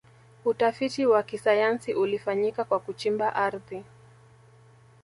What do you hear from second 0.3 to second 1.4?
utafiti wa